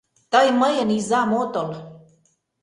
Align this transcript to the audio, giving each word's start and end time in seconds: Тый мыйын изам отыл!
Тый 0.31 0.47
мыйын 0.61 0.89
изам 0.97 1.29
отыл! 1.41 1.69